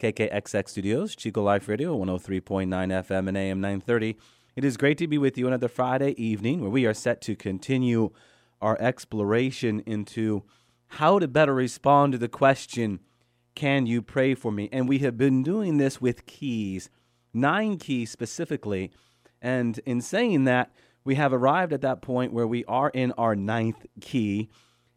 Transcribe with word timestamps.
KKXX 0.00 0.68
Studios, 0.70 1.14
Chico 1.14 1.42
Life 1.42 1.68
Radio, 1.68 1.94
103.9 1.94 2.68
FM 2.68 3.28
and 3.28 3.36
AM 3.36 3.60
930. 3.60 4.16
It 4.56 4.64
is 4.64 4.78
great 4.78 4.96
to 4.96 5.06
be 5.06 5.18
with 5.18 5.36
you 5.36 5.46
another 5.46 5.68
Friday 5.68 6.12
evening 6.12 6.62
where 6.62 6.70
we 6.70 6.86
are 6.86 6.94
set 6.94 7.20
to 7.22 7.36
continue 7.36 8.10
our 8.62 8.80
exploration 8.80 9.80
into 9.84 10.42
how 10.88 11.18
to 11.18 11.28
better 11.28 11.54
respond 11.54 12.12
to 12.12 12.18
the 12.18 12.28
question, 12.28 13.00
Can 13.54 13.84
you 13.84 14.00
pray 14.00 14.34
for 14.34 14.50
me? 14.50 14.70
And 14.72 14.88
we 14.88 15.00
have 15.00 15.18
been 15.18 15.42
doing 15.42 15.76
this 15.76 16.00
with 16.00 16.24
keys, 16.24 16.88
nine 17.34 17.76
keys 17.76 18.10
specifically. 18.10 18.90
And 19.42 19.78
in 19.84 20.00
saying 20.00 20.44
that, 20.44 20.70
we 21.04 21.16
have 21.16 21.34
arrived 21.34 21.74
at 21.74 21.82
that 21.82 22.00
point 22.00 22.32
where 22.32 22.46
we 22.46 22.64
are 22.64 22.88
in 22.88 23.12
our 23.12 23.36
ninth 23.36 23.84
key. 24.00 24.48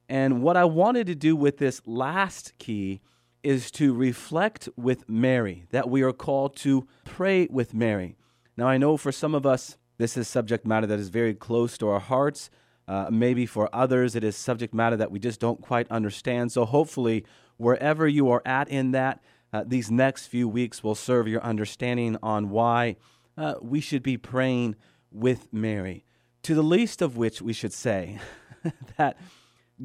And 0.08 0.41
what 0.41 0.55
I 0.55 0.63
wanted 0.63 1.08
to 1.08 1.16
do 1.16 1.35
with 1.35 1.58
this 1.58 1.82
last 1.85 2.58
key 2.58 3.02
is 3.44 3.70
to 3.72 3.94
reflect 3.94 4.70
with 4.76 5.08
Mary, 5.10 5.66
that 5.72 5.90
we 5.90 6.02
are 6.02 6.14
called 6.14 6.56
to 6.58 6.88
pray 7.04 7.48
with 7.50 7.74
Mary. 7.74 8.16
Now, 8.56 8.68
I 8.68 8.78
know 8.78 8.98
for 8.98 9.12
some 9.12 9.36
of 9.36 9.46
us, 9.46 9.78
this 9.98 10.18
is 10.18 10.28
subject 10.28 10.66
matter 10.66 10.88
that 10.88 11.00
is 11.00 11.10
very 11.10 11.34
close 11.34 11.77
to 11.80 11.90
our 11.90 12.00
hearts. 12.00 12.50
Uh, 12.88 13.08
maybe 13.12 13.46
for 13.46 13.70
others, 13.74 14.16
it 14.16 14.24
is 14.24 14.35
subject 14.35 14.74
matter 14.74 14.98
that 14.98 15.12
we 15.12 15.20
just 15.20 15.40
don't 15.40 15.62
quite 15.62 15.90
understand. 15.91 16.52
So, 16.52 16.66
hopefully, 16.66 17.26
wherever 17.58 18.08
you 18.08 18.30
are 18.30 18.41
at 18.46 18.70
in 18.70 18.91
that, 18.91 19.24
uh, 19.52 19.63
these 19.66 19.91
next 19.91 20.28
few 20.28 20.48
weeks 20.48 20.84
will 20.84 20.96
serve 20.96 21.28
your 21.28 21.41
understanding 21.44 22.18
on 22.24 22.50
why 22.50 22.96
uh, 23.38 23.55
we 23.62 23.80
should 23.80 24.04
be 24.04 24.18
praying 24.18 24.76
with 25.12 25.52
Mary. 25.54 26.05
To 26.44 26.55
the 26.55 26.63
least 26.63 27.02
of 27.02 27.16
which 27.16 27.41
we 27.41 27.54
should 27.54 27.74
say 27.74 28.20
that 28.98 29.18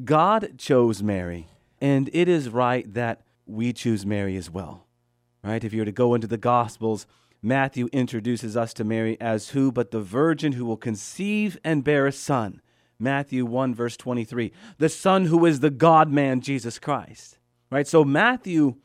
God 0.03 0.57
chose 0.57 1.01
Mary, 1.01 1.47
and 1.79 2.09
it 2.13 2.27
is 2.27 2.49
right 2.49 2.91
that 2.93 3.21
we 3.49 3.73
choose 3.73 4.05
Mary 4.05 4.37
as 4.37 4.49
well. 4.49 4.85
Right? 5.43 5.63
If 5.63 5.73
you 5.73 5.81
were 5.81 5.85
to 5.85 5.91
go 5.91 6.13
into 6.13 6.27
the 6.27 6.37
Gospels, 6.37 7.07
Matthew 7.41 7.87
introduces 7.93 8.57
us 8.57 8.73
to 8.75 8.83
Mary 8.83 9.17
as 9.21 9.49
who 9.49 9.71
but 9.71 9.91
the 9.91 10.01
virgin 10.01 10.53
who 10.53 10.65
will 10.65 10.77
conceive 10.77 11.57
and 11.63 11.83
bear 11.83 12.05
a 12.05 12.11
son. 12.11 12.61
Matthew 12.99 13.45
1, 13.45 13.73
verse 13.73 13.95
23. 13.95 14.51
The 14.77 14.89
Son 14.89 15.25
who 15.25 15.45
is 15.45 15.61
the 15.61 15.69
God 15.69 16.11
man, 16.11 16.41
Jesus 16.41 16.79
Christ. 16.79 17.37
Right? 17.71 17.87
So 17.87 18.03
Matthew 18.03 18.75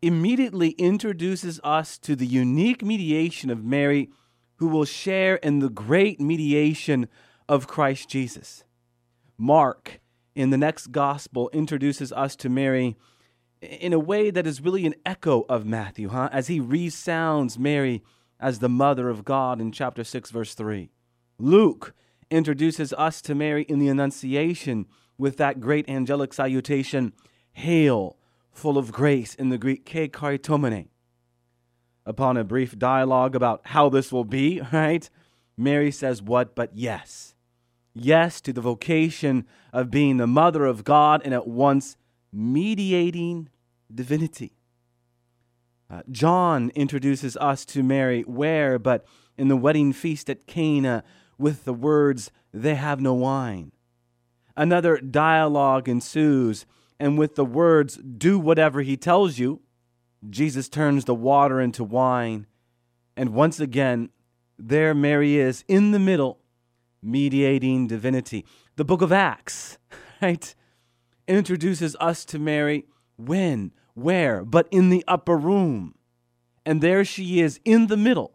immediately 0.00 0.70
introduces 0.70 1.60
us 1.62 1.98
to 1.98 2.16
the 2.16 2.26
unique 2.26 2.82
mediation 2.82 3.50
of 3.50 3.64
Mary 3.64 4.08
who 4.56 4.68
will 4.68 4.84
share 4.84 5.36
in 5.36 5.58
the 5.58 5.68
great 5.68 6.20
mediation 6.20 7.08
of 7.48 7.66
Christ 7.66 8.08
Jesus. 8.08 8.64
Mark, 9.36 10.00
in 10.34 10.50
the 10.50 10.56
next 10.56 10.88
gospel, 10.88 11.50
introduces 11.52 12.12
us 12.12 12.36
to 12.36 12.48
Mary 12.48 12.96
in 13.60 13.92
a 13.92 13.98
way 13.98 14.30
that 14.30 14.46
is 14.46 14.60
really 14.60 14.86
an 14.86 14.94
echo 15.04 15.44
of 15.48 15.66
Matthew, 15.66 16.08
huh? 16.08 16.28
As 16.32 16.48
he 16.48 16.60
resounds 16.60 17.58
Mary 17.58 18.02
as 18.40 18.58
the 18.58 18.68
mother 18.68 19.08
of 19.08 19.24
God 19.24 19.60
in 19.60 19.72
chapter 19.72 20.04
6, 20.04 20.30
verse 20.30 20.54
3. 20.54 20.90
Luke 21.38 21.94
introduces 22.30 22.92
us 22.92 23.20
to 23.22 23.34
Mary 23.34 23.62
in 23.62 23.78
the 23.78 23.88
Annunciation 23.88 24.86
with 25.16 25.36
that 25.38 25.60
great 25.60 25.88
angelic 25.88 26.32
salutation, 26.32 27.12
Hail, 27.52 28.16
full 28.52 28.78
of 28.78 28.92
grace, 28.92 29.34
in 29.34 29.48
the 29.48 29.58
Greek, 29.58 29.84
Kecharitomene. 29.84 30.88
Upon 32.06 32.36
a 32.36 32.44
brief 32.44 32.78
dialogue 32.78 33.34
about 33.34 33.60
how 33.64 33.88
this 33.88 34.12
will 34.12 34.24
be, 34.24 34.60
right? 34.72 35.08
Mary 35.56 35.90
says, 35.90 36.22
What 36.22 36.54
but 36.54 36.70
yes? 36.74 37.34
Yes 37.94 38.40
to 38.42 38.52
the 38.52 38.60
vocation 38.60 39.44
of 39.72 39.90
being 39.90 40.18
the 40.18 40.26
mother 40.26 40.64
of 40.64 40.84
God 40.84 41.20
and 41.24 41.34
at 41.34 41.48
once 41.48 41.96
mediating 42.32 43.48
divinity. 43.92 44.52
Uh, 45.90 46.02
John 46.10 46.70
introduces 46.74 47.36
us 47.38 47.64
to 47.66 47.82
Mary 47.82 48.22
where 48.22 48.78
but 48.78 49.06
in 49.38 49.48
the 49.48 49.56
wedding 49.56 49.92
feast 49.92 50.28
at 50.28 50.46
Cana 50.46 51.04
with 51.38 51.64
the 51.64 51.72
words, 51.72 52.30
They 52.52 52.74
have 52.74 53.00
no 53.00 53.14
wine. 53.14 53.72
Another 54.56 54.98
dialogue 54.98 55.88
ensues, 55.88 56.66
and 56.98 57.16
with 57.16 57.36
the 57.36 57.44
words, 57.44 57.96
Do 57.96 58.38
whatever 58.38 58.82
he 58.82 58.96
tells 58.96 59.38
you, 59.38 59.60
Jesus 60.28 60.68
turns 60.68 61.04
the 61.04 61.14
water 61.14 61.60
into 61.60 61.84
wine. 61.84 62.46
And 63.16 63.30
once 63.30 63.60
again, 63.60 64.10
there 64.58 64.94
Mary 64.94 65.36
is 65.36 65.64
in 65.68 65.92
the 65.92 65.98
middle, 66.00 66.40
mediating 67.00 67.86
divinity. 67.86 68.44
The 68.76 68.84
book 68.84 69.00
of 69.00 69.12
Acts, 69.12 69.78
right? 70.22 70.54
Introduces 71.28 71.96
us 72.00 72.24
to 72.26 72.38
Mary 72.38 72.86
when, 73.16 73.72
where, 73.94 74.44
but 74.44 74.66
in 74.70 74.90
the 74.90 75.04
upper 75.06 75.36
room. 75.36 75.94
And 76.64 76.80
there 76.80 77.04
she 77.04 77.40
is 77.40 77.60
in 77.64 77.86
the 77.86 77.96
middle 77.96 78.34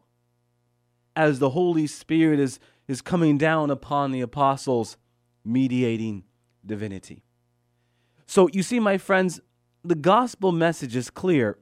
as 1.16 1.40
the 1.40 1.52
Holy 1.52 1.88
Spirit 1.88 2.40
is, 2.40 2.60
is 2.88 3.02
coming 3.02 3.38
down 3.38 3.70
upon 3.70 4.12
the 4.12 4.22
apostles, 4.22 4.98
mediating 5.46 6.24
divinity. 6.66 7.24
So, 8.26 8.50
you 8.52 8.64
see, 8.64 8.80
my 8.80 8.98
friends, 8.98 9.40
the 9.84 9.96
gospel 9.96 10.52
message 10.52 10.96
is 10.96 11.10
clear. 11.10 11.60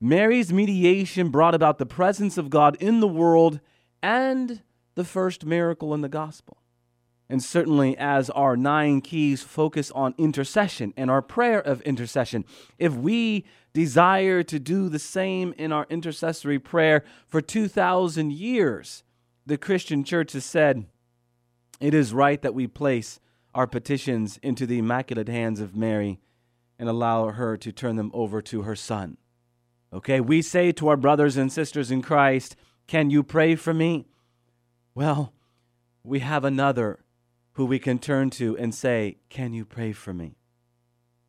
Mary's 0.00 0.52
mediation 0.52 1.30
brought 1.30 1.54
about 1.54 1.78
the 1.78 1.86
presence 1.86 2.36
of 2.36 2.50
God 2.50 2.76
in 2.80 3.00
the 3.00 3.08
world 3.08 3.60
and 4.02 4.62
the 4.94 5.04
first 5.04 5.44
miracle 5.44 5.94
in 5.94 6.00
the 6.00 6.08
gospel. 6.08 6.61
And 7.32 7.42
certainly, 7.42 7.96
as 7.96 8.28
our 8.28 8.58
nine 8.58 9.00
keys 9.00 9.42
focus 9.42 9.90
on 9.92 10.14
intercession 10.18 10.92
and 10.98 11.10
our 11.10 11.22
prayer 11.22 11.60
of 11.60 11.80
intercession, 11.80 12.44
if 12.78 12.92
we 12.92 13.46
desire 13.72 14.42
to 14.42 14.58
do 14.58 14.90
the 14.90 14.98
same 14.98 15.54
in 15.56 15.72
our 15.72 15.86
intercessory 15.88 16.58
prayer 16.58 17.02
for 17.26 17.40
2,000 17.40 18.34
years, 18.34 19.02
the 19.46 19.56
Christian 19.56 20.04
church 20.04 20.34
has 20.34 20.44
said 20.44 20.84
it 21.80 21.94
is 21.94 22.12
right 22.12 22.42
that 22.42 22.52
we 22.52 22.66
place 22.66 23.18
our 23.54 23.66
petitions 23.66 24.38
into 24.42 24.66
the 24.66 24.80
immaculate 24.80 25.28
hands 25.28 25.58
of 25.58 25.74
Mary 25.74 26.20
and 26.78 26.86
allow 26.86 27.28
her 27.30 27.56
to 27.56 27.72
turn 27.72 27.96
them 27.96 28.10
over 28.12 28.42
to 28.42 28.60
her 28.60 28.76
Son. 28.76 29.16
Okay, 29.90 30.20
we 30.20 30.42
say 30.42 30.70
to 30.72 30.88
our 30.88 30.98
brothers 30.98 31.38
and 31.38 31.50
sisters 31.50 31.90
in 31.90 32.02
Christ, 32.02 32.56
Can 32.86 33.08
you 33.08 33.22
pray 33.22 33.54
for 33.54 33.72
me? 33.72 34.04
Well, 34.94 35.32
we 36.04 36.18
have 36.18 36.44
another 36.44 36.98
who 37.54 37.66
we 37.66 37.78
can 37.78 37.98
turn 37.98 38.30
to 38.30 38.56
and 38.56 38.74
say, 38.74 39.16
Can 39.28 39.52
you 39.52 39.64
pray 39.64 39.92
for 39.92 40.12
me? 40.12 40.36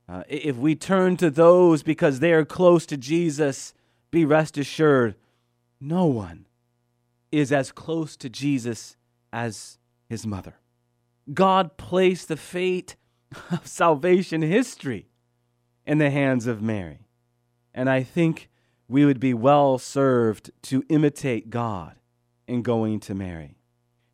Uh, 0.07 0.23
if 0.28 0.57
we 0.57 0.75
turn 0.75 1.17
to 1.17 1.29
those 1.29 1.84
because 1.84 2.19
they 2.19 2.34
are 2.34 2.45
close 2.45 2.85
to 2.85 2.97
Jesus, 2.97 3.73
be 4.11 4.25
rest 4.25 4.57
assured, 4.57 5.16
no 5.79 6.06
one 6.06 6.45
is 7.31 7.51
as 7.51 7.72
close 7.72 8.16
to 8.17 8.29
Jesus 8.29 8.95
as 9.31 9.78
his 10.07 10.25
mother. 10.28 10.56
God 11.33 11.78
placed 11.78 12.28
the 12.28 12.38
fate 12.38 12.95
of 13.51 13.66
salvation 13.66 14.41
history 14.41 15.07
in 15.85 15.97
the 15.97 16.12
hands 16.12 16.47
of 16.47 16.62
Mary. 16.62 17.07
And 17.73 17.89
I 17.89 18.03
think 18.03 18.50
we 18.88 19.06
would 19.06 19.19
be 19.19 19.33
well 19.33 19.78
served 19.78 20.51
to 20.63 20.83
imitate 20.89 21.50
God 21.50 21.95
in 22.47 22.62
going 22.62 23.00
to 23.01 23.15
Mary. 23.15 23.57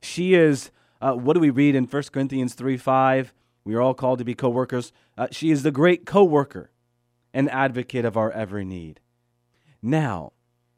She 0.01 0.33
is 0.33 0.72
uh, 1.01 1.13
what 1.13 1.34
do 1.34 1.40
we 1.40 1.50
read 1.50 1.75
in 1.75 1.86
1 1.86 2.04
Corinthians 2.12 2.54
3 2.54 2.78
5? 2.78 3.34
We 3.63 3.75
are 3.75 3.81
all 3.81 3.94
called 3.94 4.19
to 4.19 4.25
be 4.25 4.36
co 4.36 4.50
workers. 4.50 4.92
Uh, 5.18 5.28
she 5.31 5.51
is 5.51 5.63
the 5.63 5.72
great 5.72 6.06
co 6.06 6.24
worker 6.24 6.72
and 7.34 7.50
advocate 7.50 8.06
of 8.06 8.18
our 8.18 8.31
every 8.31 8.66
need. 8.66 9.00
Now, 9.81 10.34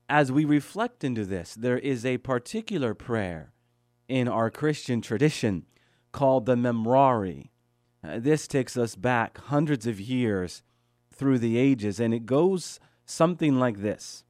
as 0.09 0.31
we 0.31 0.45
reflect 0.45 1.03
into 1.03 1.25
this, 1.25 1.55
there 1.55 1.77
is 1.77 2.05
a 2.05 2.17
particular 2.17 2.93
prayer 2.93 3.53
in 4.07 4.27
our 4.27 4.51
Christian 4.51 5.01
tradition 5.01 5.65
called 6.11 6.45
the 6.45 6.55
Memorare. 6.55 7.49
Uh, 8.03 8.19
this 8.19 8.47
takes 8.47 8.75
us 8.75 8.95
back 8.95 9.37
hundreds 9.37 9.87
of 9.87 9.99
years 9.99 10.63
through 11.13 11.39
the 11.39 11.57
ages, 11.57 11.99
and 11.99 12.13
it 12.13 12.25
goes 12.25 12.79
something 13.05 13.57
like 13.57 13.81
this 13.81 14.23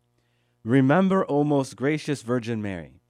Remember, 0.64 1.26
O 1.28 1.44
most 1.44 1.76
gracious 1.76 2.22
Virgin 2.22 2.62
Mary 2.62 3.00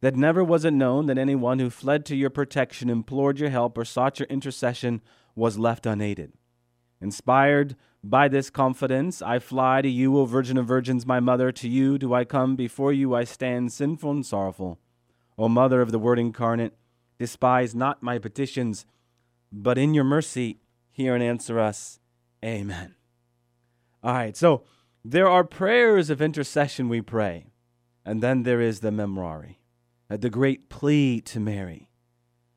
that 0.00 0.16
never 0.16 0.44
was 0.44 0.64
it 0.64 0.72
known 0.72 1.06
that 1.06 1.18
anyone 1.18 1.58
who 1.58 1.70
fled 1.70 2.04
to 2.06 2.16
your 2.16 2.30
protection, 2.30 2.88
implored 2.88 3.38
your 3.38 3.50
help, 3.50 3.76
or 3.76 3.84
sought 3.84 4.18
your 4.18 4.26
intercession 4.28 5.00
was 5.34 5.58
left 5.58 5.86
unaided. 5.86 6.32
Inspired 7.00 7.76
by 8.02 8.28
this 8.28 8.50
confidence, 8.50 9.22
I 9.22 9.38
fly 9.38 9.82
to 9.82 9.88
you, 9.88 10.18
O 10.18 10.24
Virgin 10.24 10.56
of 10.56 10.66
Virgins, 10.66 11.06
my 11.06 11.20
mother. 11.20 11.52
To 11.52 11.68
you 11.68 11.98
do 11.98 12.14
I 12.14 12.24
come, 12.24 12.56
before 12.56 12.92
you 12.92 13.14
I 13.14 13.24
stand, 13.24 13.72
sinful 13.72 14.10
and 14.10 14.26
sorrowful. 14.26 14.78
O 15.36 15.48
Mother 15.48 15.80
of 15.80 15.92
the 15.92 15.98
Word 15.98 16.18
incarnate, 16.18 16.74
despise 17.18 17.74
not 17.74 18.02
my 18.02 18.18
petitions, 18.18 18.86
but 19.52 19.78
in 19.78 19.94
your 19.94 20.04
mercy 20.04 20.60
hear 20.90 21.14
and 21.14 21.22
answer 21.22 21.60
us. 21.60 22.00
Amen. 22.44 22.94
All 24.02 24.14
right, 24.14 24.36
so 24.36 24.62
there 25.04 25.28
are 25.28 25.44
prayers 25.44 26.10
of 26.10 26.20
intercession 26.20 26.88
we 26.88 27.00
pray, 27.00 27.46
and 28.04 28.22
then 28.22 28.42
there 28.42 28.60
is 28.60 28.80
the 28.80 28.90
memorare, 28.90 29.56
the 30.16 30.30
great 30.30 30.68
plea 30.68 31.20
to 31.20 31.40
Mary. 31.40 31.90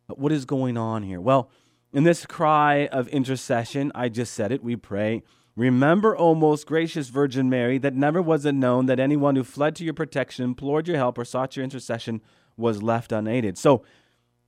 What 0.07 0.31
is 0.31 0.45
going 0.45 0.77
on 0.77 1.03
here? 1.03 1.19
Well, 1.19 1.49
in 1.93 2.03
this 2.03 2.25
cry 2.25 2.87
of 2.87 3.07
intercession, 3.09 3.91
I 3.93 4.09
just 4.09 4.33
said 4.33 4.51
it, 4.51 4.63
we 4.63 4.75
pray, 4.75 5.23
Remember, 5.57 6.17
O 6.17 6.33
most 6.33 6.65
gracious 6.65 7.09
Virgin 7.09 7.49
Mary, 7.49 7.77
that 7.77 7.93
never 7.93 8.21
was 8.21 8.45
it 8.45 8.53
known 8.53 8.85
that 8.85 9.01
anyone 9.01 9.35
who 9.35 9.43
fled 9.43 9.75
to 9.75 9.83
your 9.83 9.93
protection, 9.93 10.45
implored 10.45 10.87
your 10.87 10.95
help, 10.95 11.17
or 11.17 11.25
sought 11.25 11.57
your 11.57 11.65
intercession 11.65 12.21
was 12.55 12.81
left 12.81 13.11
unaided. 13.11 13.57
So, 13.57 13.83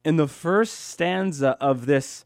in 0.06 0.16
the 0.16 0.28
first 0.28 0.80
stanza 0.80 1.58
of 1.60 1.86
this, 1.88 2.26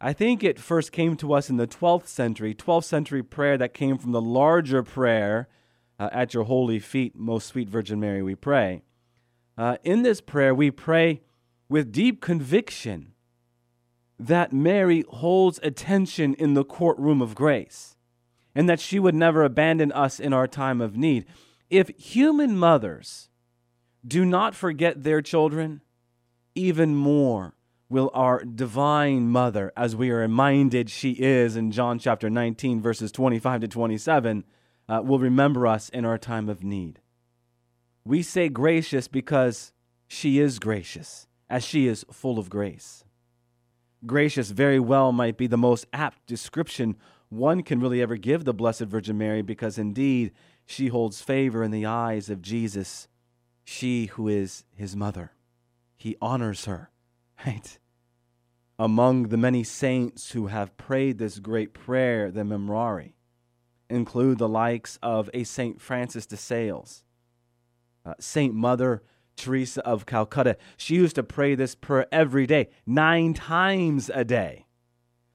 I 0.00 0.12
think 0.12 0.42
it 0.42 0.58
first 0.58 0.90
came 0.90 1.16
to 1.16 1.32
us 1.32 1.48
in 1.48 1.56
the 1.56 1.66
12th 1.66 2.06
century, 2.06 2.54
12th 2.54 2.84
century 2.84 3.22
prayer 3.22 3.56
that 3.56 3.74
came 3.74 3.98
from 3.98 4.12
the 4.12 4.20
larger 4.20 4.82
prayer, 4.82 5.48
uh, 6.00 6.08
At 6.12 6.32
your 6.32 6.44
holy 6.44 6.78
feet, 6.78 7.16
most 7.16 7.48
sweet 7.48 7.68
Virgin 7.68 7.98
Mary, 7.98 8.22
we 8.22 8.36
pray. 8.36 8.82
Uh, 9.58 9.76
in 9.82 10.02
this 10.02 10.20
prayer, 10.20 10.54
we 10.54 10.70
pray 10.70 11.20
with 11.68 11.90
deep 11.90 12.20
conviction 12.22 13.12
that 14.16 14.52
Mary 14.52 15.04
holds 15.08 15.58
attention 15.64 16.34
in 16.34 16.54
the 16.54 16.64
courtroom 16.64 17.20
of 17.20 17.34
grace 17.34 17.96
and 18.54 18.68
that 18.68 18.78
she 18.78 19.00
would 19.00 19.16
never 19.16 19.42
abandon 19.42 19.90
us 19.92 20.20
in 20.20 20.32
our 20.32 20.46
time 20.46 20.80
of 20.80 20.96
need. 20.96 21.24
If 21.70 21.88
human 21.98 22.56
mothers 22.56 23.28
do 24.06 24.24
not 24.24 24.54
forget 24.54 25.02
their 25.02 25.20
children, 25.20 25.82
even 26.54 26.94
more 26.94 27.54
will 27.88 28.10
our 28.14 28.44
divine 28.44 29.28
mother, 29.28 29.72
as 29.76 29.96
we 29.96 30.10
are 30.10 30.18
reminded 30.18 30.88
she 30.88 31.12
is 31.12 31.56
in 31.56 31.72
John 31.72 31.98
chapter 31.98 32.30
19, 32.30 32.80
verses 32.80 33.10
25 33.10 33.62
to 33.62 33.68
27, 33.68 34.44
uh, 34.88 35.02
will 35.04 35.18
remember 35.18 35.66
us 35.66 35.88
in 35.88 36.04
our 36.04 36.18
time 36.18 36.48
of 36.48 36.62
need. 36.62 37.00
We 38.08 38.22
say 38.22 38.48
gracious 38.48 39.06
because 39.06 39.72
she 40.08 40.40
is 40.40 40.58
gracious, 40.58 41.26
as 41.48 41.62
she 41.62 41.86
is 41.86 42.04
full 42.10 42.38
of 42.38 42.48
grace 42.48 43.04
gracious 44.06 44.50
very 44.50 44.78
well 44.78 45.12
might 45.12 45.36
be 45.36 45.46
the 45.46 45.58
most 45.58 45.86
apt 45.92 46.26
description 46.26 46.96
one 47.30 47.62
can 47.62 47.80
really 47.80 48.00
ever 48.00 48.16
give 48.16 48.44
the 48.44 48.54
Blessed 48.54 48.82
Virgin 48.82 49.18
Mary 49.18 49.42
because 49.42 49.76
indeed 49.76 50.32
she 50.64 50.88
holds 50.88 51.20
favor 51.20 51.62
in 51.62 51.70
the 51.70 51.84
eyes 51.84 52.30
of 52.30 52.40
Jesus, 52.40 53.06
she 53.64 54.06
who 54.06 54.28
is 54.28 54.64
his 54.74 54.96
mother. 54.96 55.32
He 55.96 56.16
honors 56.22 56.64
her, 56.64 56.90
right? 57.46 57.78
Among 58.78 59.24
the 59.24 59.36
many 59.36 59.62
saints 59.62 60.30
who 60.30 60.46
have 60.46 60.76
prayed 60.78 61.18
this 61.18 61.38
great 61.38 61.74
prayer, 61.74 62.30
the 62.30 62.44
Memorare, 62.44 63.12
include 63.90 64.38
the 64.38 64.48
likes 64.48 64.98
of 65.02 65.28
a 65.34 65.44
Saint 65.44 65.82
Francis 65.82 66.24
de 66.24 66.36
Sales, 66.36 67.02
uh, 68.04 68.14
Saint 68.20 68.54
Mother 68.54 69.02
Teresa 69.36 69.84
of 69.86 70.06
Calcutta. 70.06 70.56
She 70.76 70.96
used 70.96 71.14
to 71.16 71.22
pray 71.22 71.54
this 71.54 71.74
prayer 71.74 72.06
every 72.12 72.46
day, 72.46 72.68
nine 72.86 73.34
times 73.34 74.10
a 74.12 74.24
day. 74.24 74.66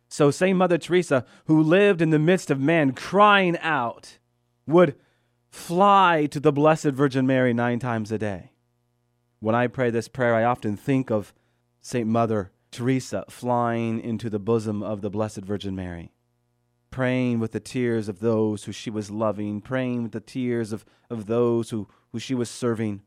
So, 0.09 0.29
St. 0.29 0.55
Mother 0.55 0.77
Teresa, 0.77 1.25
who 1.45 1.63
lived 1.63 1.99
in 1.99 2.11
the 2.11 2.19
midst 2.19 2.51
of 2.51 2.59
man 2.59 2.91
crying 2.91 3.57
out, 3.57 4.19
would 4.67 4.95
fly 5.49 6.27
to 6.29 6.39
the 6.39 6.51
Blessed 6.51 6.91
Virgin 6.91 7.25
Mary 7.25 7.51
nine 7.51 7.79
times 7.79 8.11
a 8.11 8.19
day. 8.19 8.51
When 9.39 9.55
I 9.55 9.67
pray 9.67 9.89
this 9.89 10.07
prayer, 10.07 10.35
I 10.35 10.43
often 10.43 10.77
think 10.77 11.09
of 11.09 11.33
St. 11.81 12.07
Mother 12.07 12.51
Teresa 12.71 13.25
flying 13.29 13.99
into 13.99 14.29
the 14.29 14.39
bosom 14.39 14.83
of 14.83 15.01
the 15.01 15.09
Blessed 15.09 15.41
Virgin 15.41 15.75
Mary, 15.75 16.11
praying 16.91 17.39
with 17.39 17.51
the 17.51 17.59
tears 17.59 18.07
of 18.07 18.19
those 18.19 18.65
who 18.65 18.71
she 18.71 18.89
was 18.89 19.11
loving, 19.11 19.61
praying 19.61 20.03
with 20.03 20.11
the 20.11 20.19
tears 20.19 20.71
of, 20.71 20.85
of 21.09 21.25
those 21.25 21.71
who, 21.71 21.87
who 22.13 22.19
she 22.19 22.33
was 22.33 22.49
serving 22.49 23.01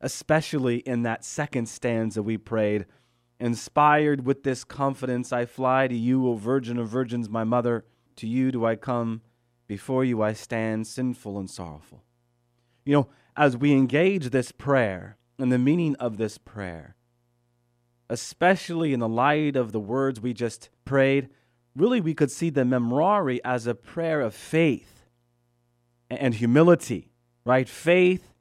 especially 0.00 0.76
in 0.78 1.02
that 1.02 1.24
second 1.24 1.68
stanza 1.68 2.22
we 2.22 2.36
prayed. 2.36 2.86
Inspired 3.38 4.24
with 4.24 4.44
this 4.44 4.64
confidence, 4.64 5.32
I 5.32 5.44
fly 5.44 5.88
to 5.88 5.96
you, 5.96 6.26
O 6.28 6.34
Virgin 6.34 6.78
of 6.78 6.88
Virgins, 6.88 7.28
my 7.28 7.44
mother. 7.44 7.84
To 8.16 8.26
you 8.26 8.50
do 8.50 8.64
I 8.64 8.76
come. 8.76 9.22
Before 9.66 10.04
you 10.04 10.22
I 10.22 10.32
stand, 10.32 10.86
sinful 10.86 11.38
and 11.38 11.50
sorrowful. 11.50 12.04
You 12.84 12.94
know, 12.94 13.08
as 13.36 13.56
we 13.56 13.72
engage 13.72 14.30
this 14.30 14.52
prayer 14.52 15.18
and 15.38 15.52
the 15.52 15.58
meaning 15.58 15.96
of 15.96 16.16
this 16.16 16.38
prayer, 16.38 16.94
especially 18.08 18.92
in 18.92 19.00
the 19.00 19.08
light 19.08 19.56
of 19.56 19.72
the 19.72 19.80
words 19.80 20.20
we 20.20 20.32
just 20.32 20.70
prayed, 20.84 21.28
really 21.74 22.00
we 22.00 22.14
could 22.14 22.30
see 22.30 22.48
the 22.48 22.62
memorare 22.62 23.40
as 23.44 23.66
a 23.66 23.74
prayer 23.74 24.20
of 24.20 24.34
faith 24.34 25.08
and 26.08 26.34
humility, 26.34 27.10
right? 27.46 27.68
Faith 27.68 28.34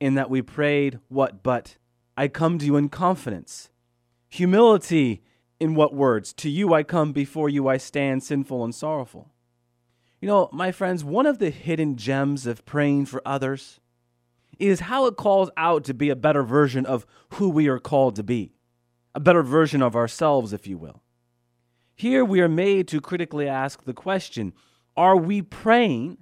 in 0.00 0.14
that 0.16 0.28
we 0.28 0.42
prayed, 0.42 0.98
what? 1.08 1.42
But 1.42 1.78
I 2.16 2.28
come 2.28 2.58
to 2.58 2.66
you 2.66 2.76
in 2.76 2.90
confidence. 2.90 3.70
Humility 4.28 5.22
in 5.58 5.74
what 5.74 5.94
words? 5.94 6.32
To 6.34 6.50
you 6.50 6.74
I 6.74 6.82
come, 6.82 7.12
before 7.12 7.48
you 7.48 7.68
I 7.68 7.78
stand, 7.78 8.22
sinful 8.22 8.62
and 8.64 8.74
sorrowful. 8.74 9.30
You 10.20 10.26
know, 10.26 10.50
my 10.52 10.72
friends, 10.72 11.04
one 11.04 11.26
of 11.26 11.38
the 11.38 11.50
hidden 11.50 11.96
gems 11.96 12.46
of 12.46 12.66
praying 12.66 13.06
for 13.06 13.22
others 13.24 13.78
is 14.58 14.80
how 14.80 15.06
it 15.06 15.16
calls 15.16 15.50
out 15.56 15.84
to 15.84 15.94
be 15.94 16.10
a 16.10 16.16
better 16.16 16.42
version 16.42 16.84
of 16.84 17.06
who 17.34 17.48
we 17.48 17.68
are 17.68 17.78
called 17.78 18.16
to 18.16 18.24
be, 18.24 18.52
a 19.14 19.20
better 19.20 19.44
version 19.44 19.80
of 19.80 19.94
ourselves, 19.94 20.52
if 20.52 20.66
you 20.66 20.76
will. 20.76 21.00
Here 21.94 22.24
we 22.24 22.40
are 22.40 22.48
made 22.48 22.88
to 22.88 23.00
critically 23.00 23.48
ask 23.48 23.84
the 23.84 23.94
question 23.94 24.52
Are 24.96 25.16
we 25.16 25.42
praying, 25.42 26.18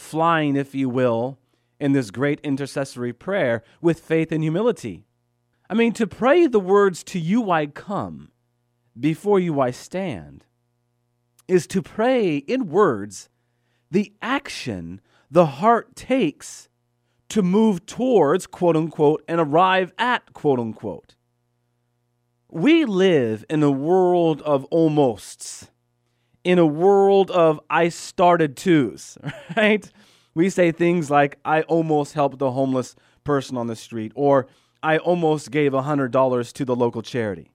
flying, 0.00 0.56
if 0.56 0.74
you 0.74 0.88
will, 0.88 1.38
in 1.78 1.92
this 1.92 2.10
great 2.10 2.40
intercessory 2.40 3.12
prayer 3.12 3.62
with 3.80 4.00
faith 4.00 4.32
and 4.32 4.42
humility. 4.42 5.06
I 5.68 5.74
mean, 5.74 5.92
to 5.94 6.06
pray 6.06 6.46
the 6.46 6.60
words, 6.60 7.04
To 7.04 7.18
you 7.18 7.50
I 7.50 7.66
come, 7.66 8.32
before 8.98 9.38
you 9.38 9.60
I 9.60 9.70
stand, 9.70 10.44
is 11.46 11.66
to 11.68 11.82
pray 11.82 12.38
in 12.38 12.68
words 12.68 13.28
the 13.90 14.12
action 14.20 15.00
the 15.30 15.46
heart 15.46 15.94
takes 15.94 16.68
to 17.28 17.42
move 17.42 17.86
towards, 17.86 18.46
quote 18.46 18.76
unquote, 18.76 19.22
and 19.28 19.40
arrive 19.40 19.92
at, 19.98 20.32
quote 20.32 20.58
unquote. 20.58 21.14
We 22.48 22.84
live 22.84 23.44
in 23.48 23.62
a 23.62 23.70
world 23.70 24.42
of 24.42 24.64
almosts, 24.66 25.69
in 26.44 26.58
a 26.58 26.66
world 26.66 27.30
of 27.30 27.60
I 27.68 27.88
started 27.88 28.56
twos, 28.56 29.18
right? 29.56 29.90
we 30.34 30.48
say 30.48 30.72
things 30.72 31.10
like, 31.10 31.38
I 31.44 31.62
almost 31.62 32.14
helped 32.14 32.38
the 32.38 32.52
homeless 32.52 32.94
person 33.24 33.56
on 33.56 33.66
the 33.66 33.76
street, 33.76 34.12
or 34.14 34.46
I 34.82 34.98
almost 34.98 35.50
gave 35.50 35.72
$100 35.72 36.52
to 36.52 36.64
the 36.64 36.76
local 36.76 37.02
charity, 37.02 37.50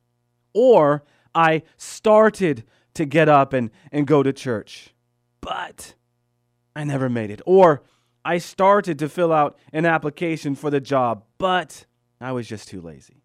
or 0.54 1.04
I 1.34 1.64
started 1.78 2.64
to 2.94 3.06
get 3.06 3.28
up 3.28 3.54
and, 3.54 3.72
and 3.92 4.06
go 4.06 4.24
to 4.24 4.32
church, 4.32 4.94
but 5.42 5.96
I 6.76 6.84
never 6.84 7.10
made 7.10 7.32
it, 7.32 7.42
or 7.46 7.82
I 8.24 8.38
started 8.38 9.00
to 9.00 9.10
fill 9.10 9.32
out 9.32 9.58
an 9.74 9.86
application 9.86 10.56
for 10.56 10.70
the 10.70 10.82
job, 10.82 11.24
but 11.38 11.86
I 12.20 12.32
was 12.32 12.48
just 12.48 12.68
too 12.68 12.82
lazy. 12.82 13.24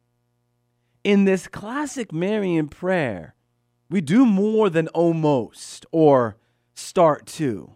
In 1.02 1.24
this 1.24 1.48
classic 1.48 2.12
Marian 2.12 2.68
prayer, 2.68 3.34
we 3.90 4.00
do 4.00 4.24
more 4.24 4.70
than 4.70 4.88
almost 4.88 5.84
or 5.90 6.36
start 6.74 7.26
to. 7.26 7.72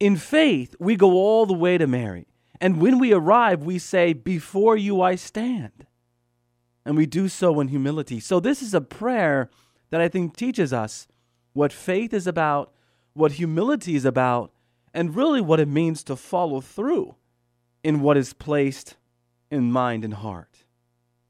In 0.00 0.16
faith, 0.16 0.74
we 0.80 0.96
go 0.96 1.12
all 1.12 1.46
the 1.46 1.54
way 1.54 1.78
to 1.78 1.86
Mary. 1.86 2.26
And 2.60 2.80
when 2.80 2.98
we 2.98 3.12
arrive, 3.12 3.62
we 3.62 3.78
say, 3.78 4.12
Before 4.12 4.76
you 4.76 5.00
I 5.00 5.14
stand. 5.14 5.86
And 6.84 6.96
we 6.96 7.06
do 7.06 7.28
so 7.28 7.60
in 7.60 7.68
humility. 7.68 8.18
So, 8.18 8.40
this 8.40 8.60
is 8.60 8.74
a 8.74 8.80
prayer 8.80 9.48
that 9.90 10.00
I 10.00 10.08
think 10.08 10.36
teaches 10.36 10.72
us 10.72 11.06
what 11.52 11.72
faith 11.72 12.12
is 12.12 12.26
about, 12.26 12.72
what 13.14 13.32
humility 13.32 13.94
is 13.94 14.04
about, 14.04 14.52
and 14.92 15.14
really 15.14 15.40
what 15.40 15.60
it 15.60 15.68
means 15.68 16.02
to 16.04 16.16
follow 16.16 16.60
through 16.60 17.14
in 17.84 18.00
what 18.00 18.16
is 18.16 18.32
placed 18.32 18.96
in 19.50 19.70
mind 19.70 20.04
and 20.04 20.14
heart. 20.14 20.51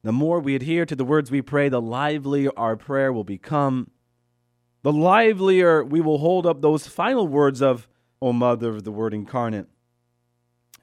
The 0.05 0.13
more 0.13 0.41
we 0.41 0.57
adhere 0.57 0.85
to 0.87 0.97
the 0.97 1.05
words 1.05 1.31
we 1.31 1.43
pray, 1.43 1.69
the 1.69 1.81
livelier 1.81 2.51
our 2.57 2.77
prayer 2.77 3.13
will 3.13 3.25
become. 3.25 3.91
The 4.83 4.93
livelier 4.93 5.85
we 5.85 6.01
will 6.01 6.19
hold 6.19 6.45
up 6.45 6.61
those 6.61 6.89
final 6.89 7.29
words 7.29 7.63
of 7.63 7.89
O 8.21 8.33
Mother 8.33 8.71
of 8.71 8.85
the 8.85 8.93
Word 8.93 9.15
incarnate, 9.15 9.67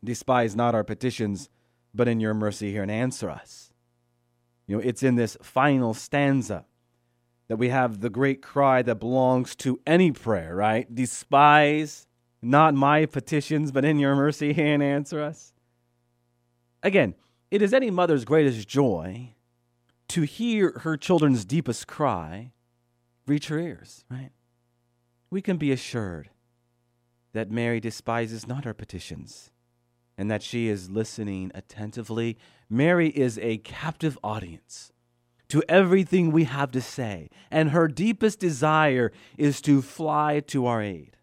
despise 0.03 0.55
not 0.55 0.75
our 0.75 0.83
petitions, 0.83 1.49
but 1.93 2.07
in 2.07 2.19
your 2.19 2.33
mercy 2.33 2.71
hear 2.71 2.83
and 2.83 2.91
answer 2.91 3.29
us. 3.29 3.71
You 4.67 4.77
know, 4.77 4.83
it's 4.83 5.03
in 5.03 5.15
this 5.15 5.37
final 5.41 5.93
stanza 5.93 6.65
that 7.47 7.57
we 7.57 7.69
have 7.69 8.01
the 8.01 8.09
great 8.09 8.41
cry 8.41 8.81
that 8.83 8.95
belongs 8.95 9.55
to 9.55 9.79
any 9.87 10.11
prayer, 10.11 10.55
right? 10.55 10.93
Despise 10.93 12.07
not 12.41 12.73
my 12.75 13.05
petitions, 13.05 13.71
but 13.71 13.83
in 13.83 13.99
your 13.99 14.15
mercy, 14.15 14.53
hear 14.53 14.73
and 14.73 14.83
answer 14.83 15.21
us. 15.21 15.53
Again, 16.83 17.15
it 17.51 17.61
is 17.61 17.73
any 17.73 17.89
mother's 17.89 18.25
greatest 18.25 18.67
joy 18.67 19.35
to 20.09 20.23
hear 20.23 20.79
her 20.79 20.97
children's 20.97 21.45
deepest 21.45 21.87
cry 21.87 22.51
reach 23.27 23.47
her 23.47 23.59
ears, 23.59 24.05
right? 24.09 24.31
We 25.29 25.41
can 25.41 25.57
be 25.57 25.71
assured 25.71 26.29
that 27.33 27.51
Mary 27.51 27.79
despises 27.79 28.47
not 28.47 28.65
our 28.65 28.73
petitions 28.73 29.51
and 30.17 30.29
that 30.29 30.43
she 30.43 30.67
is 30.67 30.89
listening 30.89 31.51
attentively. 31.53 32.37
Mary 32.69 33.09
is 33.09 33.37
a 33.39 33.57
captive 33.59 34.17
audience 34.23 34.91
to 35.47 35.63
everything 35.69 36.31
we 36.31 36.43
have 36.43 36.71
to 36.71 36.81
say, 36.81 37.29
and 37.49 37.71
her 37.71 37.87
deepest 37.87 38.39
desire 38.39 39.11
is 39.37 39.61
to 39.61 39.81
fly 39.81 40.39
to 40.41 40.65
our 40.65 40.81
aid. 40.81 41.17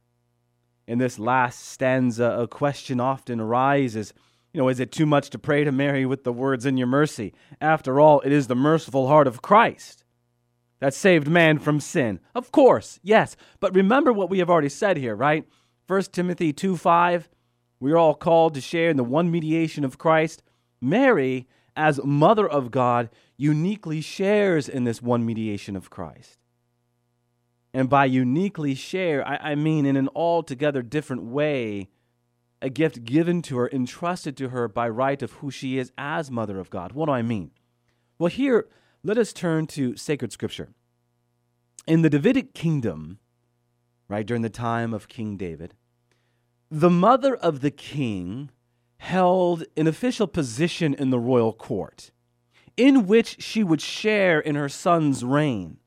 In 0.87 0.99
this 0.99 1.19
last 1.19 1.65
stanza, 1.69 2.37
a 2.39 2.47
question 2.49 3.01
often 3.01 3.41
arises 3.41 4.15
you 4.57 4.63
know, 4.63 4.71
is 4.71 4.81
it 4.81 4.91
too 4.91 5.05
much 5.05 5.29
to 5.29 5.39
pray 5.39 5.65
to 5.65 5.71
Mary 5.71 6.07
with 6.07 6.25
the 6.25 6.33
words 6.33 6.65
in 6.65 6.79
your 6.79 6.87
mercy? 6.87 7.35
After 7.61 8.01
all, 8.01 8.23
it 8.23 8.33
is 8.33 8.47
the 8.47 8.55
merciful 8.55 9.07
heart 9.07 9.27
of 9.27 9.43
Christ 9.43 10.03
that 10.79 10.95
saved 10.95 11.29
man 11.29 11.59
from 11.59 11.79
sin. 11.79 12.21
Of 12.35 12.53
course, 12.53 12.99
yes. 13.03 13.37
But 13.61 13.75
remember 13.75 14.15
what 14.15 14.31
we 14.31 14.39
have 14.39 14.49
already 14.49 14.71
said 14.71 14.97
here, 14.97 15.15
right? 15.15 15.47
1 15.89 16.03
Timothy 16.05 16.55
2 16.55 16.79
5. 16.79 17.29
We 17.81 17.93
are 17.93 17.99
all 17.99 18.15
called 18.15 18.55
to 18.55 18.63
share 18.63 18.89
in 18.89 18.97
the 18.97 19.05
one 19.05 19.31
mediation 19.31 19.85
of 19.85 19.99
Christ. 19.99 20.43
Mary, 20.81 21.47
as 21.77 22.01
mother 22.03 22.49
of 22.49 22.71
God, 22.71 23.11
uniquely 23.37 24.01
shares 24.01 24.71
in 24.71 24.85
this 24.85 25.03
one 25.03 25.27
mediation 25.27 25.77
of 25.77 25.91
Christ. 25.91 26.39
And 27.75 27.91
by 27.91 28.07
uniquely 28.07 28.75
share, 28.75 29.23
I, 29.29 29.51
I 29.51 29.55
mean 29.55 29.85
in 29.85 29.97
an 29.97 30.09
altogether 30.17 30.81
different 30.81 31.25
way 31.25 31.91
a 32.67 32.71
gift 32.71 33.05
given 33.05 33.43
to 33.43 33.57
her, 33.59 33.71
entrusted 33.71 34.37
to 34.37 34.49
her 34.49 34.67
by 34.67 34.89
right 34.89 35.23
of 35.23 35.35
who 35.35 35.53
she 35.53 35.79
is 35.79 35.93
as 35.97 36.33
Mother 36.33 36.59
of 36.59 36.69
God. 36.69 36.93
What 36.93 37.07
do 37.07 37.13
I 37.13 37.23
mean? 37.23 37.53
Well, 38.19 38.29
here, 38.29 38.67
let 39.05 39.17
us 39.17 39.33
turn 39.33 39.69
to 39.69 39.97
sacred 39.97 40.33
scripture. 40.33 40.71
In 41.87 42.03
the 42.03 42.11
Davidic 42.11 42.55
kingdom, 42.55 43.21
right, 44.09 44.27
during 44.27 44.43
the 44.43 44.51
time 44.51 44.93
of 44.93 45.07
King 45.07 45.37
David, 45.37 45.75
the 46.69 46.91
mother 46.91 47.37
of 47.37 47.61
the 47.61 47.71
king 47.71 48.51
held 48.99 49.65
an 49.77 49.87
official 49.87 50.27
position 50.27 50.93
in 50.93 51.11
the 51.11 51.21
royal 51.21 51.53
court 51.53 52.11
in 52.77 53.07
which 53.07 53.41
she 53.41 53.63
would 53.63 53.81
share 53.81 54.41
in 54.41 54.57
her 54.57 54.69
son's 54.69 55.25
reign 55.25 55.79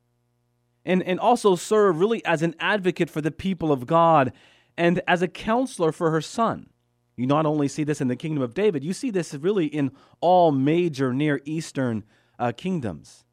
and, 0.85 1.03
and 1.03 1.19
also 1.19 1.57
serve 1.57 1.99
really 1.99 2.23
as 2.23 2.41
an 2.41 2.55
advocate 2.57 3.09
for 3.09 3.19
the 3.19 3.31
people 3.31 3.69
of 3.69 3.85
God 3.85 4.31
and 4.79 5.01
as 5.09 5.21
a 5.21 5.27
counselor 5.27 5.91
for 5.91 6.09
her 6.09 6.21
son. 6.21 6.69
You 7.17 7.27
not 7.27 7.45
only 7.45 7.67
see 7.67 7.83
this 7.83 7.99
in 7.99 8.07
the 8.07 8.15
kingdom 8.15 8.41
of 8.41 8.53
David, 8.53 8.81
you 8.81 8.93
see 8.93 9.11
this 9.11 9.33
really 9.33 9.65
in 9.65 9.91
all 10.21 10.53
major 10.53 11.13
Near 11.13 11.41
Eastern 11.43 12.05
uh, 12.39 12.53
kingdoms. 12.55 13.25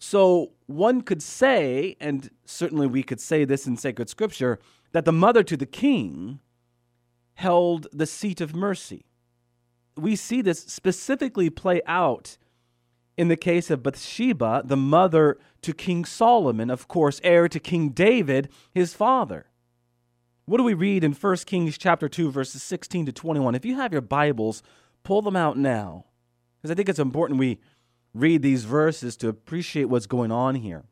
So 0.00 0.50
one 0.66 1.02
could 1.02 1.22
say, 1.22 1.96
and 2.00 2.28
certainly 2.44 2.88
we 2.88 3.04
could 3.04 3.20
say 3.20 3.44
this 3.44 3.68
in 3.68 3.76
sacred 3.76 4.08
scripture, 4.08 4.58
that 4.90 5.04
the 5.04 5.12
mother 5.12 5.44
to 5.44 5.56
the 5.56 5.64
king 5.64 6.40
held 7.34 7.86
the 7.92 8.06
seat 8.06 8.40
of 8.40 8.52
mercy. 8.52 9.06
We 9.96 10.16
see 10.16 10.42
this 10.42 10.58
specifically 10.58 11.50
play 11.50 11.82
out 11.86 12.36
in 13.16 13.28
the 13.28 13.36
case 13.36 13.70
of 13.70 13.84
Bathsheba, 13.84 14.62
the 14.64 14.76
mother 14.76 15.38
to 15.60 15.72
King 15.72 16.04
Solomon, 16.04 16.68
of 16.68 16.88
course, 16.88 17.20
heir 17.22 17.48
to 17.48 17.60
King 17.60 17.90
David, 17.90 18.48
his 18.74 18.92
father. 18.92 19.51
What 20.44 20.58
do 20.58 20.64
we 20.64 20.74
read 20.74 21.04
in 21.04 21.12
1 21.12 21.36
Kings 21.46 21.78
chapter 21.78 22.08
2 22.08 22.30
verses 22.30 22.62
16 22.62 23.06
to 23.06 23.12
21? 23.12 23.54
If 23.54 23.64
you 23.64 23.76
have 23.76 23.92
your 23.92 24.00
Bibles, 24.00 24.62
pull 25.04 25.22
them 25.22 25.36
out 25.36 25.56
now 25.56 26.06
because 26.60 26.72
I 26.72 26.74
think 26.74 26.88
it's 26.88 26.98
important 26.98 27.38
we 27.38 27.60
read 28.12 28.42
these 28.42 28.64
verses 28.64 29.16
to 29.18 29.28
appreciate 29.28 29.84
what's 29.84 30.06
going 30.06 30.32
on 30.32 30.56
here. 30.56 30.84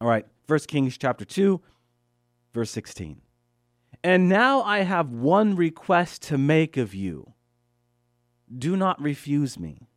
All 0.00 0.08
right, 0.08 0.26
1 0.46 0.58
Kings 0.60 0.98
chapter 0.98 1.24
2 1.24 1.60
verse 2.52 2.70
16. 2.70 3.20
And 4.02 4.28
now 4.28 4.62
I 4.62 4.80
have 4.80 5.10
one 5.10 5.56
request 5.56 6.22
to 6.24 6.38
make 6.38 6.76
of 6.76 6.94
you. 6.94 7.32
Do 8.56 8.76
not 8.76 9.00
refuse 9.00 9.58
me. 9.58 9.88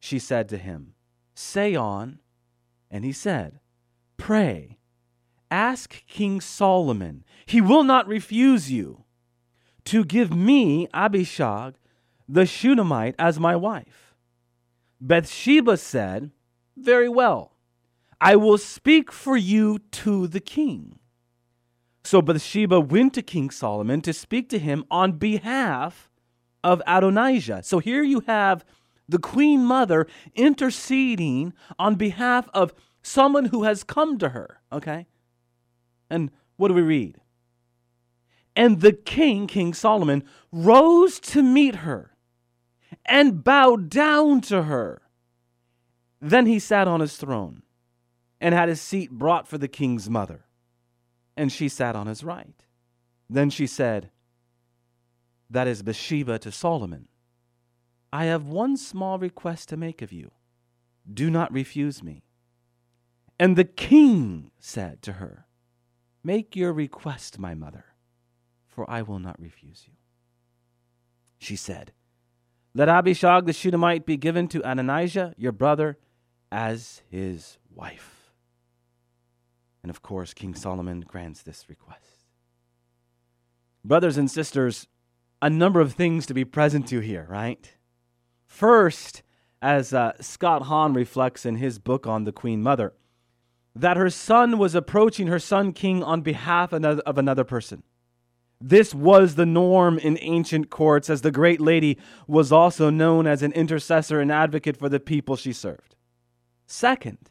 She 0.00 0.18
said 0.18 0.48
to 0.48 0.58
him, 0.58 0.94
Say 1.34 1.74
on. 1.74 2.18
And 2.90 3.04
he 3.04 3.12
said, 3.12 3.60
Pray 4.16 4.78
Ask 5.50 6.04
King 6.06 6.40
Solomon, 6.40 7.24
he 7.46 7.60
will 7.60 7.84
not 7.84 8.08
refuse 8.08 8.70
you, 8.70 9.04
to 9.84 10.04
give 10.04 10.34
me 10.34 10.88
Abishag 10.92 11.76
the 12.28 12.46
Shunammite 12.46 13.14
as 13.18 13.38
my 13.38 13.54
wife. 13.54 14.14
Bathsheba 15.00 15.76
said, 15.76 16.30
Very 16.76 17.08
well, 17.08 17.52
I 18.20 18.36
will 18.36 18.58
speak 18.58 19.12
for 19.12 19.36
you 19.36 19.78
to 19.92 20.26
the 20.26 20.40
king. 20.40 20.98
So 22.02 22.22
Bathsheba 22.22 22.80
went 22.80 23.14
to 23.14 23.22
King 23.22 23.50
Solomon 23.50 24.00
to 24.02 24.12
speak 24.12 24.48
to 24.50 24.58
him 24.58 24.84
on 24.90 25.12
behalf 25.12 26.10
of 26.62 26.82
Adonijah. 26.86 27.62
So 27.64 27.78
here 27.78 28.02
you 28.02 28.20
have 28.26 28.64
the 29.08 29.18
queen 29.18 29.64
mother 29.64 30.06
interceding 30.34 31.52
on 31.78 31.94
behalf 31.96 32.48
of 32.54 32.74
someone 33.02 33.46
who 33.46 33.64
has 33.64 33.84
come 33.84 34.18
to 34.18 34.30
her, 34.30 34.60
okay? 34.72 35.06
And 36.10 36.30
what 36.56 36.68
do 36.68 36.74
we 36.74 36.82
read? 36.82 37.20
And 38.54 38.80
the 38.80 38.92
king, 38.92 39.46
King 39.46 39.74
Solomon, 39.74 40.24
rose 40.50 41.20
to 41.20 41.42
meet 41.42 41.76
her 41.76 42.16
and 43.04 43.44
bowed 43.44 43.90
down 43.90 44.40
to 44.42 44.62
her. 44.62 45.02
Then 46.20 46.46
he 46.46 46.58
sat 46.58 46.88
on 46.88 47.00
his 47.00 47.16
throne 47.16 47.62
and 48.40 48.54
had 48.54 48.68
his 48.68 48.80
seat 48.80 49.10
brought 49.10 49.46
for 49.46 49.58
the 49.58 49.68
king's 49.68 50.08
mother. 50.08 50.46
And 51.36 51.52
she 51.52 51.68
sat 51.68 51.94
on 51.94 52.06
his 52.06 52.24
right. 52.24 52.64
Then 53.28 53.50
she 53.50 53.66
said, 53.66 54.10
That 55.50 55.66
is 55.66 55.82
Bathsheba 55.82 56.38
to 56.40 56.50
Solomon. 56.50 57.08
I 58.12 58.24
have 58.26 58.46
one 58.46 58.76
small 58.76 59.18
request 59.18 59.68
to 59.68 59.76
make 59.76 60.00
of 60.00 60.12
you. 60.12 60.30
Do 61.12 61.30
not 61.30 61.52
refuse 61.52 62.02
me. 62.02 62.22
And 63.38 63.56
the 63.56 63.64
king 63.64 64.50
said 64.58 65.02
to 65.02 65.14
her, 65.14 65.45
Make 66.26 66.56
your 66.56 66.72
request, 66.72 67.38
my 67.38 67.54
mother, 67.54 67.84
for 68.66 68.90
I 68.90 69.00
will 69.00 69.20
not 69.20 69.40
refuse 69.40 69.84
you. 69.86 69.92
She 71.38 71.54
said, 71.54 71.92
Let 72.74 72.88
Abishag 72.88 73.46
the 73.46 73.52
Shunammite 73.52 74.04
be 74.04 74.16
given 74.16 74.48
to 74.48 74.68
Adonijah, 74.68 75.34
your 75.36 75.52
brother, 75.52 75.98
as 76.50 77.00
his 77.08 77.58
wife. 77.72 78.32
And 79.84 79.88
of 79.88 80.02
course, 80.02 80.34
King 80.34 80.56
Solomon 80.56 81.02
grants 81.02 81.44
this 81.44 81.66
request. 81.68 82.24
Brothers 83.84 84.18
and 84.18 84.28
sisters, 84.28 84.88
a 85.40 85.48
number 85.48 85.80
of 85.80 85.92
things 85.92 86.26
to 86.26 86.34
be 86.34 86.44
present 86.44 86.88
to 86.88 86.98
here, 86.98 87.28
right? 87.30 87.72
First, 88.48 89.22
as 89.62 89.94
uh, 89.94 90.14
Scott 90.20 90.62
Hahn 90.62 90.92
reflects 90.92 91.46
in 91.46 91.54
his 91.54 91.78
book 91.78 92.04
on 92.04 92.24
the 92.24 92.32
Queen 92.32 92.64
Mother, 92.64 92.94
that 93.76 93.96
her 93.96 94.10
son 94.10 94.56
was 94.58 94.74
approaching 94.74 95.26
her 95.26 95.38
son 95.38 95.72
king 95.72 96.02
on 96.02 96.22
behalf 96.22 96.72
of 96.72 97.18
another 97.18 97.44
person. 97.44 97.82
This 98.58 98.94
was 98.94 99.34
the 99.34 99.44
norm 99.44 99.98
in 99.98 100.18
ancient 100.22 100.70
courts, 100.70 101.10
as 101.10 101.20
the 101.20 101.30
great 101.30 101.60
lady 101.60 101.98
was 102.26 102.50
also 102.50 102.88
known 102.88 103.26
as 103.26 103.42
an 103.42 103.52
intercessor 103.52 104.18
and 104.18 104.32
advocate 104.32 104.78
for 104.78 104.88
the 104.88 104.98
people 104.98 105.36
she 105.36 105.52
served. 105.52 105.94
Second, 106.66 107.30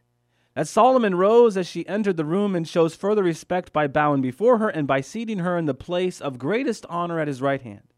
that 0.53 0.67
Solomon 0.67 1.15
rose 1.15 1.57
as 1.57 1.67
she 1.67 1.87
entered 1.87 2.15
the 2.15 2.23
room 2.23 2.55
and 2.55 2.67
shows 2.67 2.95
further 2.95 3.23
respect 3.23 3.73
by 3.73 3.87
bowing 3.87 4.21
before 4.21 4.59
her 4.59 4.69
and 4.69 4.87
by 4.87 5.01
seating 5.01 5.39
her 5.39 5.57
in 5.57 5.65
the 5.65 5.73
place 5.73 6.21
of 6.21 6.37
greatest 6.37 6.85
honor 6.89 7.19
at 7.19 7.27
his 7.27 7.41
right 7.41 7.61
hand. 7.63 7.91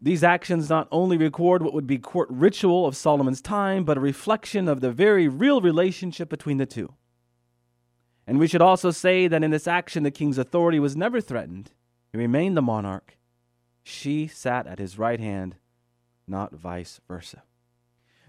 These 0.00 0.22
actions 0.22 0.70
not 0.70 0.86
only 0.92 1.16
record 1.16 1.60
what 1.62 1.74
would 1.74 1.88
be 1.88 1.98
court 1.98 2.28
ritual 2.30 2.86
of 2.86 2.96
Solomon's 2.96 3.42
time, 3.42 3.84
but 3.84 3.96
a 3.96 4.00
reflection 4.00 4.68
of 4.68 4.80
the 4.80 4.92
very 4.92 5.26
real 5.26 5.60
relationship 5.60 6.28
between 6.28 6.58
the 6.58 6.66
two. 6.66 6.94
And 8.26 8.38
we 8.38 8.46
should 8.46 8.62
also 8.62 8.90
say 8.90 9.28
that 9.28 9.44
in 9.44 9.50
this 9.50 9.66
action, 9.66 10.02
the 10.02 10.10
king's 10.10 10.38
authority 10.38 10.78
was 10.78 10.96
never 10.96 11.20
threatened. 11.20 11.72
He 12.12 12.18
remained 12.18 12.56
the 12.56 12.62
monarch. 12.62 13.18
She 13.82 14.26
sat 14.26 14.66
at 14.66 14.78
his 14.78 14.98
right 14.98 15.20
hand, 15.20 15.56
not 16.26 16.54
vice 16.54 17.00
versa. 17.06 17.42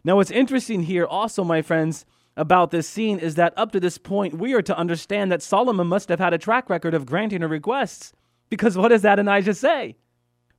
Now, 0.03 0.17
what's 0.17 0.31
interesting 0.31 0.83
here, 0.83 1.05
also, 1.05 1.43
my 1.43 1.61
friends, 1.61 2.05
about 2.37 2.71
this 2.71 2.87
scene 2.87 3.17
is 3.17 3.35
that 3.35 3.53
up 3.55 3.71
to 3.71 3.79
this 3.79 3.97
point, 3.97 4.37
we 4.37 4.53
are 4.53 4.61
to 4.61 4.77
understand 4.77 5.31
that 5.31 5.41
Solomon 5.41 5.87
must 5.87 6.09
have 6.09 6.19
had 6.19 6.33
a 6.33 6.37
track 6.37 6.69
record 6.69 6.93
of 6.93 7.05
granting 7.05 7.41
her 7.41 7.47
requests. 7.47 8.11
Because 8.49 8.77
what 8.77 8.89
does 8.89 9.05
Adonijah 9.05 9.53
say? 9.53 9.95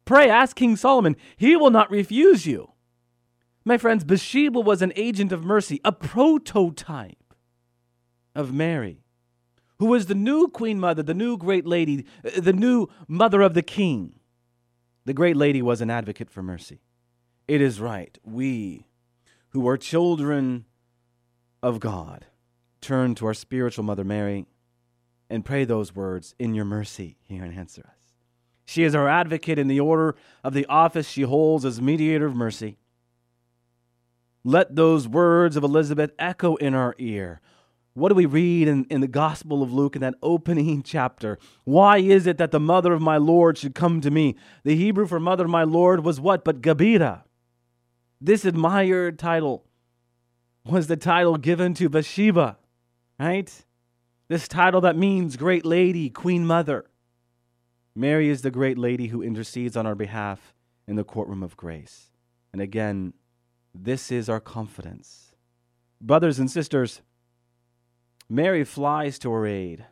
Pray, 0.04 0.30
ask 0.30 0.56
King 0.56 0.76
Solomon, 0.76 1.16
he 1.36 1.56
will 1.56 1.70
not 1.70 1.90
refuse 1.90 2.46
you. 2.46 2.72
My 3.64 3.76
friends, 3.76 4.04
Bathsheba 4.04 4.60
was 4.60 4.80
an 4.80 4.92
agent 4.96 5.32
of 5.32 5.44
mercy, 5.44 5.80
a 5.84 5.92
prototype 5.92 7.34
of 8.34 8.52
Mary, 8.52 9.02
who 9.78 9.87
was 9.87 10.06
the 10.06 10.14
new 10.14 10.49
Queen 10.49 10.80
Mother, 10.80 11.02
the 11.02 11.14
new 11.14 11.37
great 11.37 11.66
lady, 11.66 12.06
uh, 12.25 12.40
the 12.40 12.52
new 12.52 12.88
Mother 13.09 13.42
of 13.42 13.54
the 13.54 13.62
King. 13.62 14.14
The 15.04 15.14
great 15.14 15.37
lady 15.37 15.62
was 15.62 15.80
an 15.80 15.90
advocate 15.90 16.30
for 16.30 16.42
mercy. 16.42 16.80
It 17.47 17.61
is 17.61 17.80
right, 17.80 18.18
we 18.25 18.87
who 19.50 19.66
are 19.68 19.76
children 19.76 20.66
of 21.62 21.80
God, 21.80 22.26
turn 22.80 23.14
to 23.16 23.26
our 23.26 23.35
spiritual 23.35 23.85
Mother 23.85 24.04
Mary 24.04 24.47
and 25.30 25.45
pray 25.45 25.64
those 25.64 25.95
words, 25.95 26.35
In 26.38 26.54
your 26.54 26.64
mercy, 26.64 27.16
hear 27.23 27.45
and 27.45 27.56
answer 27.56 27.83
us. 27.83 28.14
She 28.64 28.83
is 28.83 28.95
our 28.95 29.09
advocate 29.09 29.59
in 29.59 29.68
the 29.68 29.80
order 29.80 30.16
of 30.42 30.52
the 30.52 30.66
office 30.66 31.09
she 31.09 31.23
holds 31.23 31.64
as 31.64 31.80
mediator 31.80 32.26
of 32.26 32.35
mercy. 32.35 32.78
Let 34.45 34.76
those 34.76 35.09
words 35.09 35.56
of 35.56 35.64
Elizabeth 35.64 36.12
echo 36.18 36.56
in 36.56 36.75
our 36.75 36.95
ear. 36.99 37.40
What 37.96 38.10
do 38.10 38.14
we 38.14 38.26
read 38.26 38.68
in, 38.68 38.84
in 38.90 39.00
the 39.00 39.08
Gospel 39.08 39.62
of 39.62 39.72
Luke 39.72 39.96
in 39.96 40.02
that 40.02 40.16
opening 40.22 40.82
chapter? 40.84 41.38
Why 41.64 41.96
is 41.96 42.26
it 42.26 42.36
that 42.36 42.50
the 42.50 42.60
mother 42.60 42.92
of 42.92 43.00
my 43.00 43.16
Lord 43.16 43.56
should 43.56 43.74
come 43.74 44.02
to 44.02 44.10
me? 44.10 44.36
The 44.64 44.76
Hebrew 44.76 45.06
for 45.06 45.18
mother 45.18 45.44
of 45.44 45.50
my 45.50 45.64
Lord 45.64 46.04
was 46.04 46.20
what 46.20 46.44
but 46.44 46.60
Gebirah? 46.60 47.22
This 48.20 48.44
admired 48.44 49.18
title 49.18 49.64
was 50.62 50.88
the 50.88 50.98
title 50.98 51.38
given 51.38 51.72
to 51.72 51.88
Bathsheba, 51.88 52.58
right? 53.18 53.64
This 54.28 54.46
title 54.46 54.82
that 54.82 54.98
means 54.98 55.38
great 55.38 55.64
lady, 55.64 56.10
queen 56.10 56.44
mother. 56.44 56.84
Mary 57.94 58.28
is 58.28 58.42
the 58.42 58.50
great 58.50 58.76
lady 58.76 59.06
who 59.06 59.22
intercedes 59.22 59.74
on 59.74 59.86
our 59.86 59.94
behalf 59.94 60.52
in 60.86 60.96
the 60.96 61.04
courtroom 61.04 61.42
of 61.42 61.56
grace. 61.56 62.10
And 62.52 62.60
again, 62.60 63.14
this 63.74 64.12
is 64.12 64.28
our 64.28 64.40
confidence. 64.40 65.34
Brothers 65.98 66.38
and 66.38 66.50
sisters, 66.50 67.00
Mary 68.28 68.64
flies 68.64 69.18
to 69.21 69.30
her 69.30 69.47
aid 69.47 69.87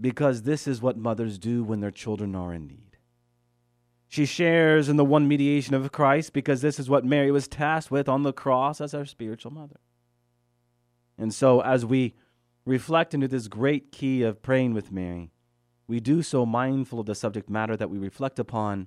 because 0.00 0.42
this 0.42 0.66
is 0.66 0.80
what 0.80 0.96
mothers 0.96 1.38
do 1.38 1.62
when 1.62 1.80
their 1.80 1.90
children 1.90 2.34
are 2.34 2.54
in 2.54 2.66
need. 2.66 2.96
She 4.08 4.24
shares 4.24 4.88
in 4.88 4.96
the 4.96 5.04
one 5.04 5.28
mediation 5.28 5.74
of 5.74 5.92
Christ 5.92 6.32
because 6.32 6.62
this 6.62 6.78
is 6.78 6.88
what 6.88 7.04
Mary 7.04 7.30
was 7.30 7.46
tasked 7.46 7.90
with 7.90 8.08
on 8.08 8.22
the 8.22 8.32
cross 8.32 8.80
as 8.80 8.94
our 8.94 9.04
spiritual 9.04 9.52
mother. 9.52 9.80
And 11.18 11.34
so, 11.34 11.60
as 11.60 11.84
we 11.84 12.14
reflect 12.64 13.12
into 13.12 13.28
this 13.28 13.48
great 13.48 13.92
key 13.92 14.22
of 14.22 14.40
praying 14.40 14.72
with 14.72 14.90
Mary, 14.90 15.30
we 15.86 16.00
do 16.00 16.22
so 16.22 16.46
mindful 16.46 17.00
of 17.00 17.06
the 17.06 17.14
subject 17.14 17.50
matter 17.50 17.76
that 17.76 17.90
we 17.90 17.98
reflect 17.98 18.38
upon. 18.38 18.86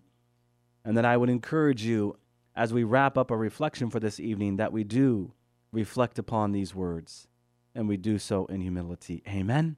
And 0.84 0.98
that 0.98 1.06
I 1.06 1.18
would 1.18 1.30
encourage 1.30 1.84
you, 1.84 2.18
as 2.56 2.74
we 2.74 2.84
wrap 2.84 3.16
up 3.16 3.30
our 3.30 3.38
reflection 3.38 3.92
for 3.92 4.00
this 4.00 4.20
evening, 4.20 4.56
that 4.56 4.74
we 4.74 4.84
do 4.84 5.34
reflect 5.72 6.18
upon 6.18 6.52
these 6.52 6.74
words 6.74 7.28
and 7.76 7.88
we 7.88 7.98
do 7.98 8.18
so 8.20 8.46
in 8.46 8.62
humility. 8.62 9.24
Amen. 9.28 9.78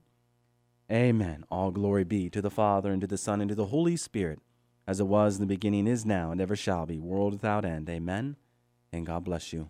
Amen. 0.92 1.44
All 1.50 1.72
glory 1.72 2.04
be 2.04 2.30
to 2.30 2.42
the 2.42 2.50
Father, 2.50 2.92
and 2.92 3.02
to 3.02 3.08
the 3.08 3.18
Son, 3.18 3.42
and 3.42 3.50
to 3.50 3.56
the 3.56 3.68
Holy 3.68 3.96
Spirit, 3.96 4.40
as 4.86 5.00
it 5.00 5.08
was 5.08 5.36
in 5.36 5.42
the 5.42 5.48
beginning, 5.48 5.88
is 5.88 6.06
now, 6.06 6.32
and 6.32 6.42
ever 6.42 6.56
shall 6.56 6.86
be, 6.86 7.00
world 7.00 7.34
without 7.34 7.66
end. 7.66 7.90
Amen. 7.90 8.36
And 8.92 9.06
God 9.06 9.24
bless 9.24 9.54
you. 9.54 9.70